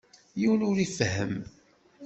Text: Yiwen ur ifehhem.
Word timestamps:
Yiwen 0.39 0.65
ur 0.69 0.77
ifehhem. 0.85 1.35